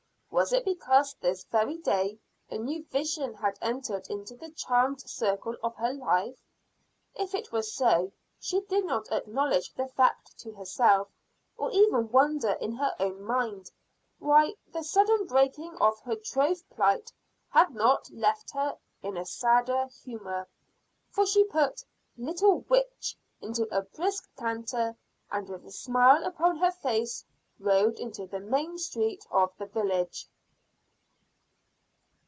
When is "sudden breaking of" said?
14.85-15.99